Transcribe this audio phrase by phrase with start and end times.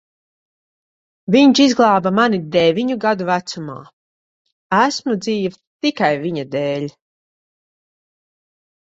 [1.33, 3.75] Viņš izglāba mani deviņu gadu vecumā.
[4.79, 6.89] Esmu dzīva tikai viņa dēļ.